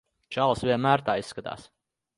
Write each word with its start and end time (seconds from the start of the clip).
Čalis 0.35 0.63
vienmēr 0.69 1.05
tā 1.11 1.19
izskatās. 1.27 1.71